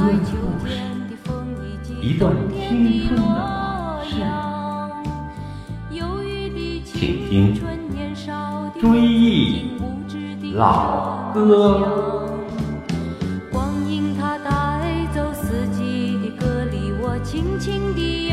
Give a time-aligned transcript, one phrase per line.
[0.00, 0.72] 歌的故事，
[2.00, 4.14] 一段青春的往事，
[6.84, 7.54] 请听
[8.80, 9.72] 《追忆
[10.54, 11.38] 老歌》。
[13.52, 18.32] 光阴它带走四季的歌，里我轻轻的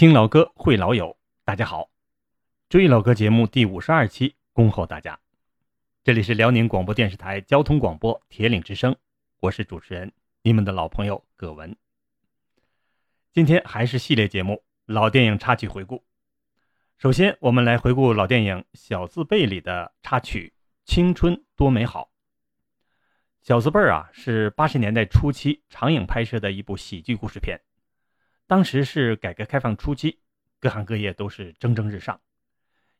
[0.00, 1.90] 听老歌会老友，大家好，
[2.70, 5.20] 追老歌节目第五十二期，恭候大家。
[6.02, 8.96] 这里是辽宁广播电视台交通广播铁岭之声，
[9.40, 11.76] 我是主持人你们的老朋友葛文。
[13.34, 16.02] 今天还是系列节目老电影插曲回顾。
[16.96, 20.54] 首先，我们来回顾老电影《小字辈》里的插曲
[20.90, 22.04] 《青春多美好》。
[23.46, 27.60] 小字辈啊，是八十年代初期长影拍摄的一部喜剧故事片。
[28.50, 30.18] 当时是改革开放初期，
[30.58, 32.20] 各行各业都是蒸蒸日上。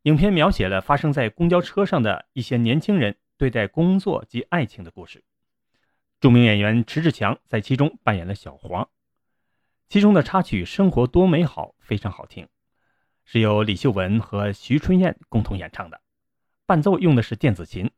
[0.03, 5.25] 影片描写了发生在公交车上的一些年轻人对待工作及爱情的故事。
[6.21, 8.89] 著名演员迟志强在其中扮演了小黄。
[9.89, 12.47] 其中的插曲《生活多美好》非常好听，
[13.25, 16.01] 是由李秀文和徐春燕共同演唱的，
[16.65, 17.91] 伴奏用的是电子琴，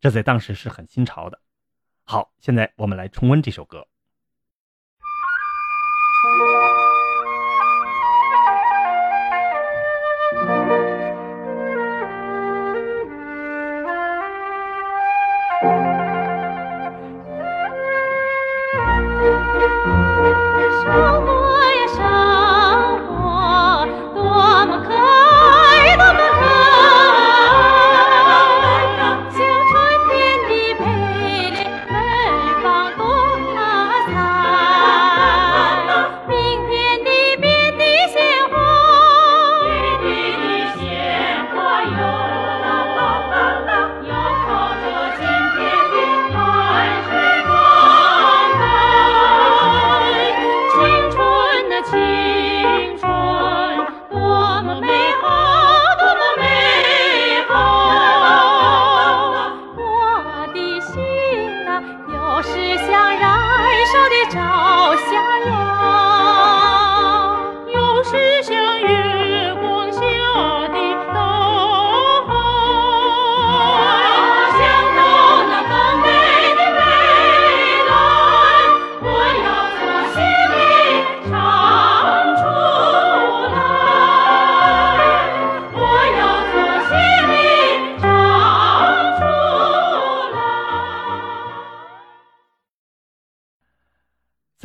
[0.00, 1.40] 这在当时是很新潮的。
[2.02, 3.86] 好，现在我们来重温这首歌。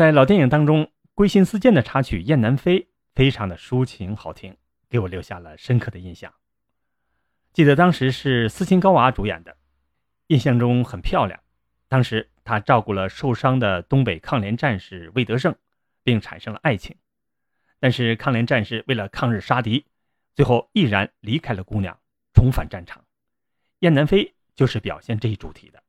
[0.01, 2.79] 在老电影当中，归心似箭的插曲《雁南飞》
[3.13, 4.57] 非常的抒情好听，
[4.89, 6.33] 给我留下了深刻的印象。
[7.53, 9.55] 记得当时是斯琴高娃主演的，
[10.25, 11.39] 印象中很漂亮。
[11.87, 15.55] 当时她照顾了受伤的东北抗联战士魏德胜，
[16.03, 16.95] 并产生了爱情。
[17.79, 19.85] 但是抗联战士为了抗日杀敌，
[20.33, 21.95] 最后毅然离开了姑娘，
[22.33, 23.03] 重返战场。
[23.81, 24.25] 《雁南飞》
[24.55, 25.83] 就是表现这一主题的。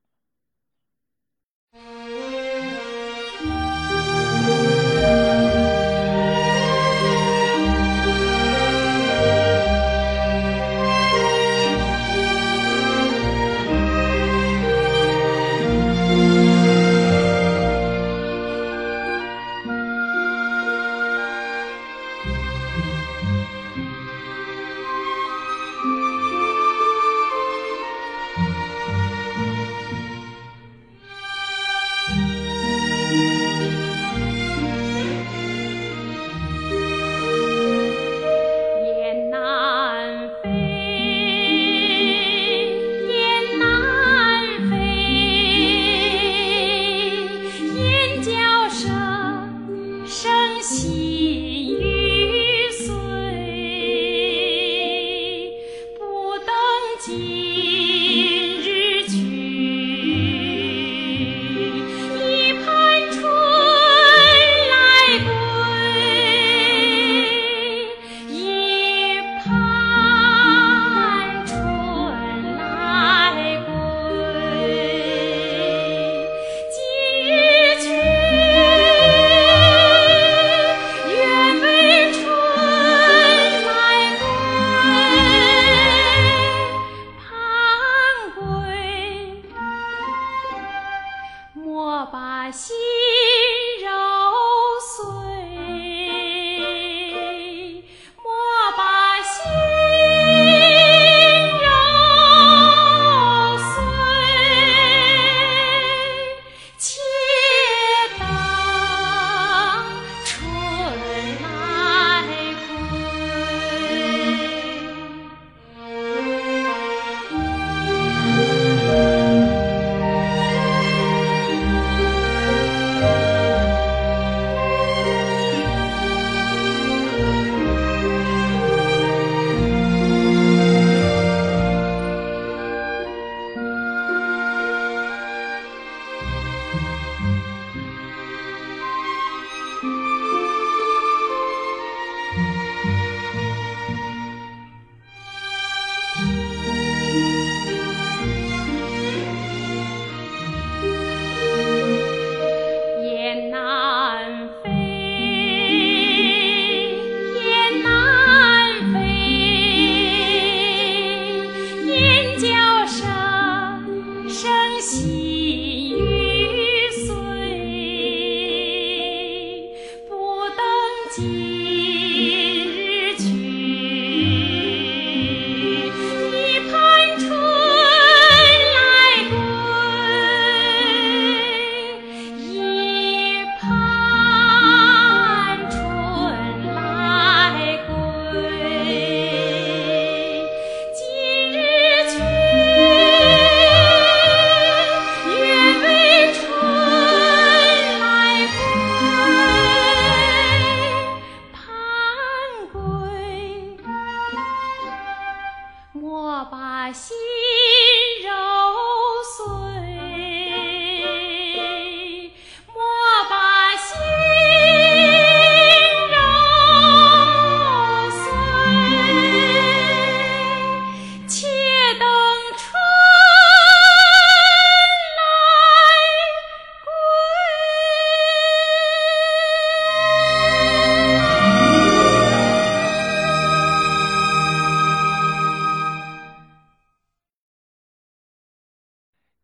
[171.15, 172.12] 记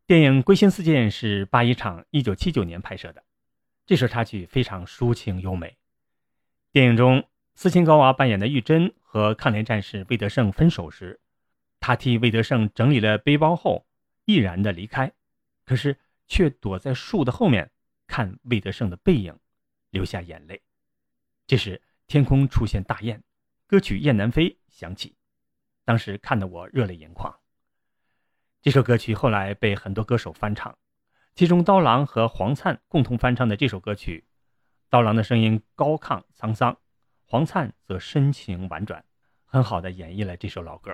[0.09, 3.23] 电影《归心似箭》是八一厂一九七九年拍摄的，
[3.85, 5.77] 这首插曲非常抒情优美。
[6.71, 11.19] 电影中，斯琴高娃扮演的玉珍和抗联战士魏德胜分手时，
[11.79, 13.85] 她替魏德胜整理了背包后，
[14.25, 15.11] 毅然的离开，
[15.63, 15.95] 可是
[16.25, 17.69] 却躲在树的后面
[18.07, 19.37] 看魏德胜的背影，
[19.91, 20.59] 流下眼泪。
[21.45, 23.21] 这时，天空出现大雁，
[23.67, 25.15] 歌曲《雁南飞》响起，
[25.85, 27.31] 当时看得我热泪盈眶。
[28.61, 30.77] 这首歌曲后来被很多歌手翻唱，
[31.33, 34.25] 其中刀郎和黄灿共同翻唱的这首歌曲，
[34.89, 36.77] 刀郎的声音高亢沧桑，
[37.25, 39.05] 黄灿则深情婉转，
[39.45, 40.93] 很好的演绎了这首老歌。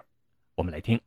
[0.54, 1.02] 我们来听。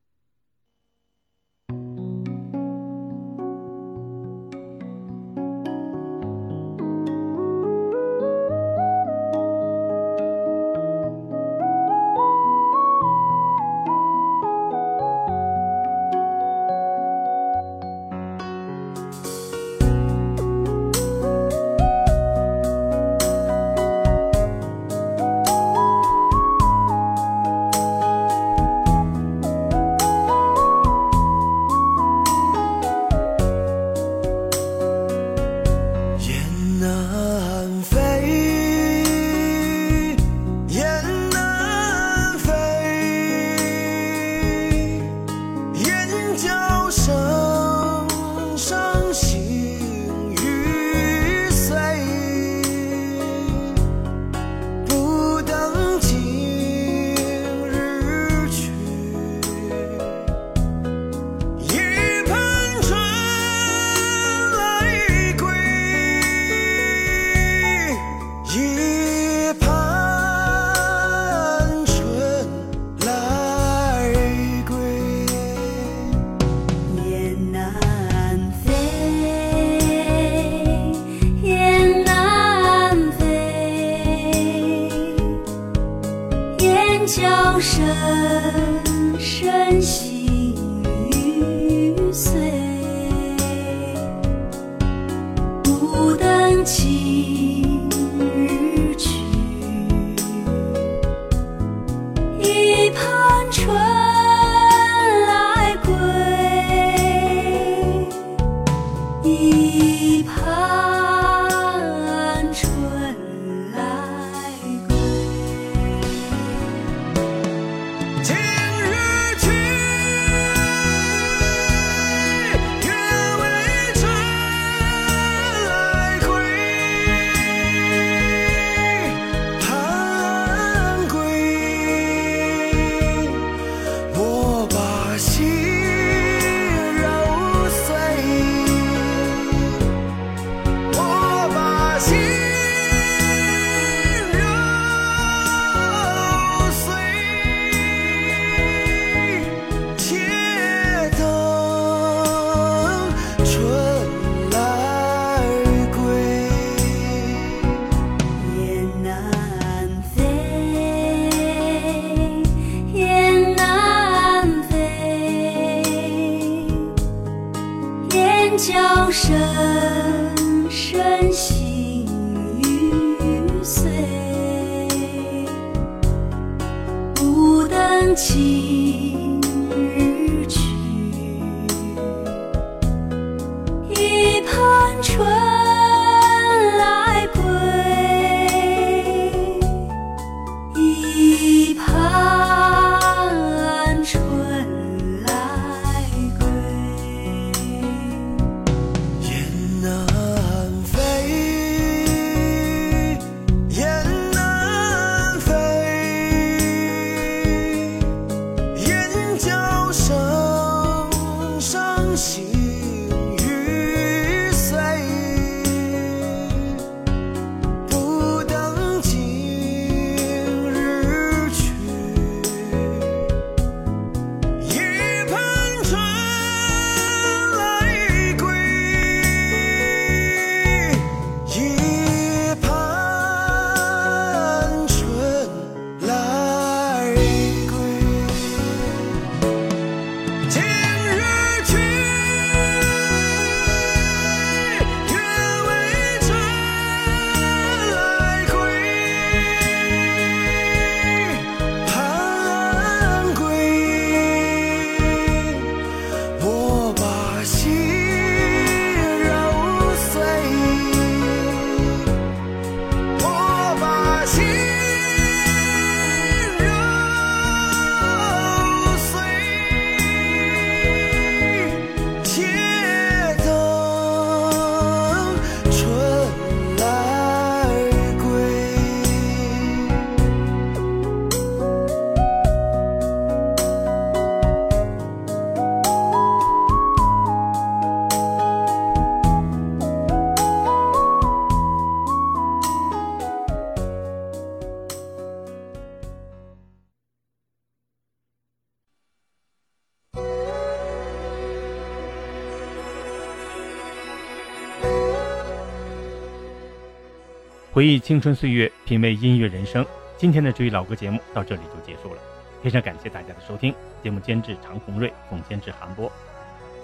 [307.78, 309.86] 回忆青春岁月，品味音乐人生。
[310.16, 312.20] 今天的追忆老歌节目到这里就结束了，
[312.60, 313.72] 非常感谢大家的收听。
[314.02, 316.10] 节目监制常红瑞，总监制韩波。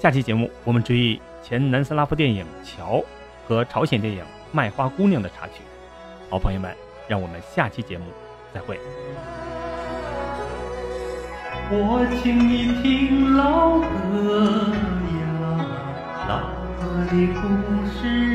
[0.00, 2.98] 下期节目我们追忆前南斯拉夫电影《桥》
[3.44, 4.22] 和朝鲜电影
[4.52, 5.62] 《卖花姑娘》的插曲。
[6.30, 6.72] 好朋友们，
[7.08, 8.04] 让我们下期节目
[8.54, 8.78] 再会。
[11.72, 14.68] 我请你听老歌
[15.18, 15.58] 呀，
[16.28, 16.38] 老
[16.78, 18.33] 歌的故事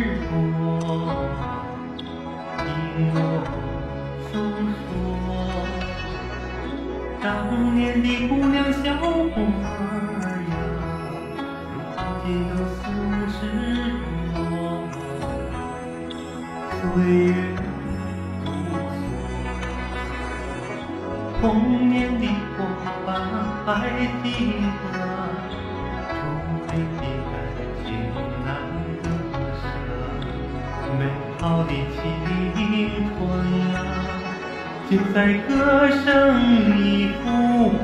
[30.97, 31.01] 美
[31.39, 31.99] 好的青
[33.15, 33.17] 春
[33.75, 33.77] 啊，
[34.89, 35.17] 就在
[35.47, 35.49] 歌
[36.03, 36.05] 声
[36.77, 36.79] 里
[37.23, 37.25] 复
[37.69, 37.77] 活。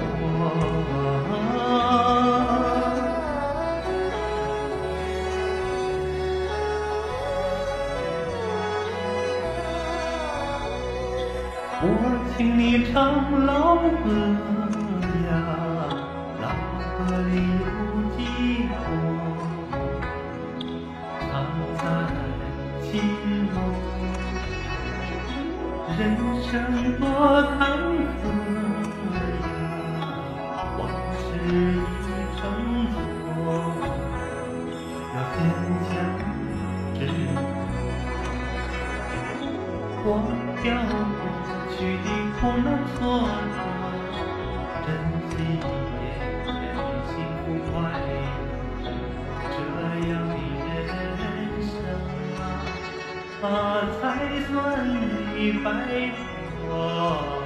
[11.88, 11.88] 我
[12.36, 12.96] 请你唱
[13.46, 14.65] 老歌
[25.98, 27.04] 人生多
[27.58, 27.60] 坎
[28.24, 28.85] 坷。
[54.02, 54.88] 才算
[55.36, 56.12] 你白
[56.68, 57.45] 头。